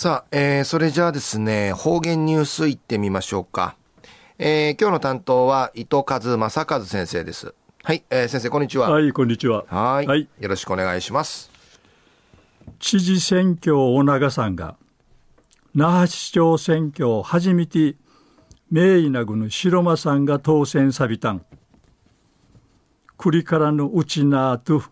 [0.00, 3.76] さあ、えー、それじゃあですね、方言ニュースいってみましょうか。
[4.38, 7.52] えー、今日の担当は伊藤和正和先生です。
[7.82, 8.90] はい、えー、先生、こんにちは。
[8.90, 9.66] はい、こんにちは。
[9.68, 10.26] はいはい。
[10.40, 11.50] よろしくお願いします。
[12.78, 14.76] 知事選挙を長さんが、
[15.74, 17.96] 那覇市長選挙を初めて、
[18.70, 21.44] 名医なぐの白間さんが当選さびたん。
[23.18, 24.82] 栗からのうちなと、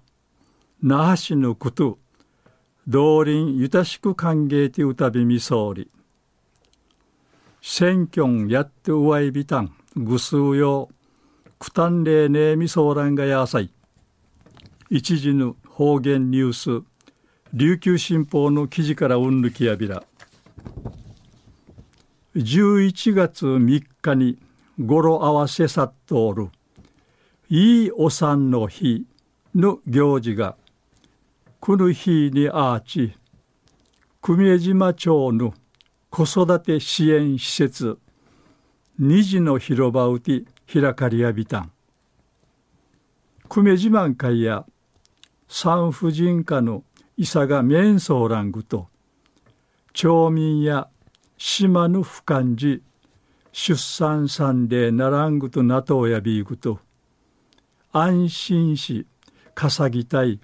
[0.83, 1.99] 那覇市のこと、
[2.89, 5.91] 道林ゆたしく歓迎てうたびみそうり。
[7.61, 13.71] 選挙んやってうわいびたん、ぐすうよう、くたんれいねえみそうらんがやさい。
[14.89, 16.87] 一時の方言ニュース、
[17.53, 20.03] 琉球新報の記事からうんぬきやびら。
[22.37, 24.39] 11月3日に
[24.81, 26.49] 語呂合わせさっとおる、
[27.51, 29.05] いいお産の日
[29.55, 30.57] の行事が、
[31.61, 33.15] この日にあーち、
[34.23, 35.53] 久米島町の
[36.09, 37.99] 子育て支援施設、
[38.99, 41.73] 虹の広場うて開かりやびたん。
[43.49, 44.67] 久米島会や
[45.49, 46.85] 産婦人科の
[47.17, 48.89] 伊佐が面相ラングと、
[49.93, 50.89] 町民や
[51.39, 52.83] 島の不感じ、
[53.53, 56.79] 出産産でならんぐとなとやびいぐと、
[57.93, 59.07] 安心し、
[59.55, 60.39] かさぎたい、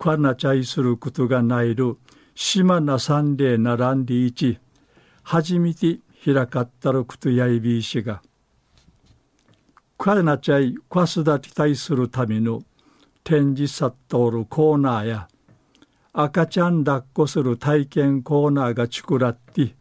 [0.00, 1.98] かなちゃいすることがないる
[2.34, 4.58] 島なさんでならんでいち
[5.22, 8.22] 初めて開かったることやいびいしが
[9.98, 12.62] かなちゃいかすだてたいするための
[13.24, 15.28] 展示さっとおるコーナーや
[16.14, 19.74] 赤ちゃん抱っこする体験コーナーがちくらって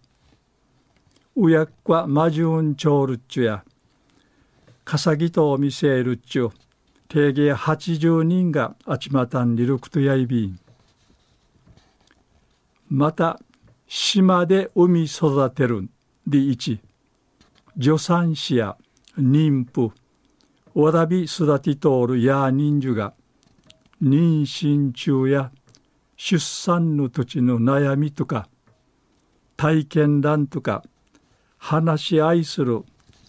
[1.37, 3.63] うやっかまじゅんちょうるっちゅや
[4.83, 6.49] かさぎとを見せるっちゅう
[7.09, 10.59] 定芸80人があちまたんりるくとやいびん。
[12.87, 13.39] また、
[13.87, 15.89] 島で産み育てる
[16.27, 16.79] り一、
[17.81, 18.77] 助産師や
[19.17, 19.91] 妊婦、
[20.75, 23.15] わらび育てとおるや人数が、
[24.03, 25.51] 妊娠中や
[26.15, 28.47] 出産の土地の悩みとか、
[29.57, 30.83] 体験談とか、
[31.57, 32.83] 話し合いする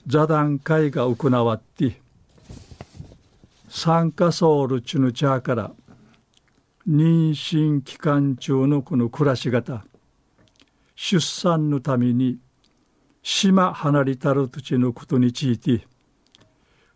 [0.06, 2.02] 座談会が行わって、
[3.72, 5.70] 酸化ソウルチュヌチャーから
[6.88, 9.84] 妊娠期間中のこの暮らし方
[10.97, 12.41] 出産のために
[13.22, 15.86] 島離れたる土地のことについて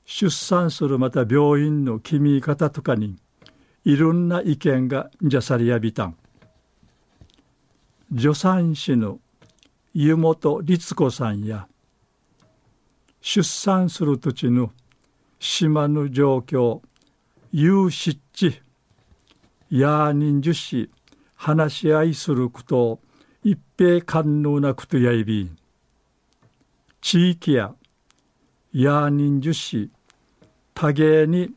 [0.05, 3.15] 出産するまた病院の決め方とかに
[3.85, 6.17] いろんな意見がじゃさりやびたん。
[8.19, 9.21] 助産師の
[9.95, 11.69] 湯本律子さんや
[13.21, 14.73] 出産する土地の
[15.47, 16.81] 島の状況、
[17.53, 18.63] 有失地、
[19.69, 20.91] や人樹し、
[21.35, 22.99] 話し合いすること
[23.43, 25.59] 一平寛能なことやいびん。
[27.03, 27.75] 地域や、
[28.73, 29.91] や人樹し、
[30.73, 31.53] 多芸に、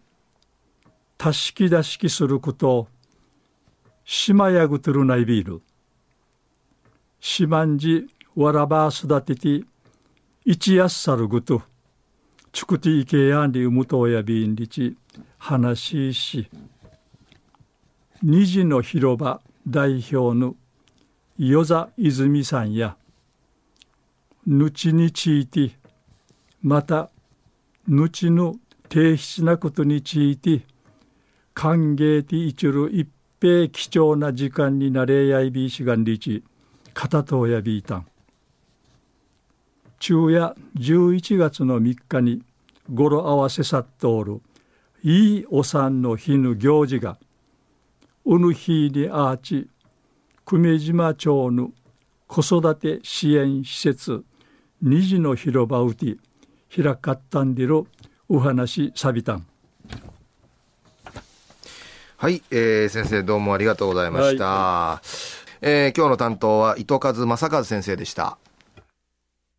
[1.18, 2.90] たしき出しきすること、
[4.04, 5.62] 島やぐとるないびる。
[7.22, 8.06] 島んじ
[8.36, 9.66] わらば育てて、
[10.44, 11.62] 一やっさるぐと、
[12.58, 14.98] チクティケヤンリウムトヤビンリチ
[15.38, 16.50] 話し
[18.24, 20.56] 虹の広場代表の
[21.38, 22.98] 与座泉さんや
[24.48, 25.78] 後について
[26.64, 27.12] また
[27.88, 28.56] 後の
[28.90, 30.62] 低質なことについて
[31.54, 33.08] 歓迎ていちる一
[33.40, 36.44] 平貴重な時間になれやいびしがんりち
[36.96, 38.08] 片とやびいたん
[40.00, 42.47] 昼夜11月の3日に
[42.94, 44.42] 語呂合わせさっとおる。
[45.04, 47.18] いいお産の日の行事が
[48.26, 49.70] うぬ日にあーち
[50.44, 51.72] 久米島町の
[52.28, 54.24] 子育て支援施設
[54.82, 56.18] 虹の広場うて
[56.76, 57.84] 開かったんでる
[58.28, 59.48] お話さびたん。
[62.18, 65.08] はい、えー、先生どうもありがとうございました、はい、
[65.62, 68.40] えー、今日の担当は伊藤和正和先生でした